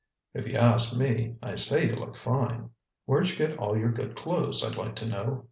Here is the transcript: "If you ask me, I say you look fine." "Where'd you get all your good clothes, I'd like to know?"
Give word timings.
"If 0.33 0.47
you 0.47 0.55
ask 0.55 0.97
me, 0.97 1.35
I 1.43 1.53
say 1.53 1.85
you 1.85 1.95
look 1.95 2.15
fine." 2.15 2.71
"Where'd 3.05 3.29
you 3.29 3.35
get 3.37 3.59
all 3.59 3.77
your 3.77 3.91
good 3.91 4.15
clothes, 4.15 4.63
I'd 4.65 4.75
like 4.75 4.95
to 4.95 5.05
know?" 5.05 5.39